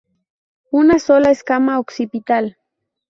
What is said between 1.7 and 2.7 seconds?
occipital.